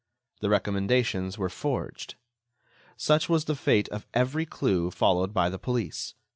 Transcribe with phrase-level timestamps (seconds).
[0.39, 2.15] The recommendations were forged.
[2.97, 6.15] Such was the fate of every clue followed by the police.